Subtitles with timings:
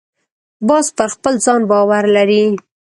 [0.67, 2.43] باز پر خپل ځان باور لري